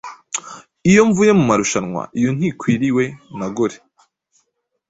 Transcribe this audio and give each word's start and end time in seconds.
Iyo 0.89 1.01
mvuye 1.09 1.31
mumarushanwaiyo 1.37 2.29
ntwikiriwe 2.37 3.05
na 3.37 3.47
gore 3.55 3.77